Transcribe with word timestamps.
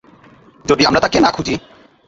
যদি 0.65 0.83
আমরা 0.85 0.99
তাকে 0.99 1.17
না 1.19 1.29
খুঁজি। 1.31 1.55